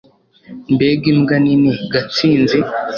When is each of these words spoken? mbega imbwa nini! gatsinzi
mbega 0.73 1.05
imbwa 1.13 1.35
nini! 1.43 1.71
gatsinzi 1.91 2.57